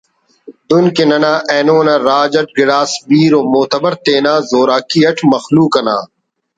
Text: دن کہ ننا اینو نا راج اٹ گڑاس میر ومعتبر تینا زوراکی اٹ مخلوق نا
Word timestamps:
دن 0.69 0.85
کہ 0.95 1.03
ننا 1.09 1.33
اینو 1.51 1.77
نا 1.87 1.95
راج 2.07 2.33
اٹ 2.39 2.47
گڑاس 2.57 2.91
میر 3.09 3.33
ومعتبر 3.39 3.93
تینا 4.03 4.33
زوراکی 4.49 5.01
اٹ 5.09 5.17
مخلوق 5.31 5.73
نا 5.87 5.97